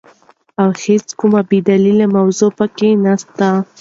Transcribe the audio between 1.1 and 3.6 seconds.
کومه بي دليله موضوع په کي نسته،